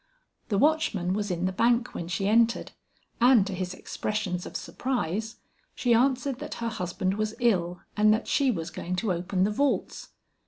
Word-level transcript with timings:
The 0.49 0.57
watchman 0.57 1.13
was 1.13 1.29
in 1.29 1.45
the 1.45 1.51
bank 1.51 1.93
when 1.93 2.07
she 2.07 2.27
entered, 2.27 2.71
and 3.21 3.45
to 3.45 3.53
his 3.53 3.75
expressions 3.75 4.47
of 4.47 4.57
surprise, 4.57 5.35
she 5.75 5.93
answered 5.93 6.39
that 6.39 6.55
her 6.55 6.69
husband 6.69 7.13
was 7.13 7.35
ill 7.39 7.81
and 7.95 8.11
that 8.11 8.27
she 8.27 8.49
was 8.49 8.71
going 8.71 8.95
to 8.95 9.13
open 9.13 9.43
the 9.43 9.51
vaults. 9.51 10.09